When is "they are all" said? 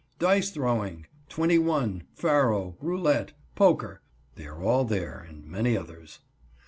4.33-4.83